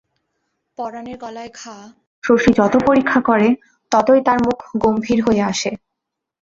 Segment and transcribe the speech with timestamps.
[0.77, 1.75] পরানের গলায় ঘা
[2.23, 3.47] শশী যত পরীক্ষা করে
[3.91, 5.71] ততই তার মুখ গম্ভীর হইয়া আসে।